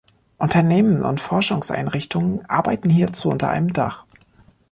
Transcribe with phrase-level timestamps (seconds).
[0.39, 4.05] Unternehmen und Forschungseinrichtungen arbeiten hierzu unter einem Dach.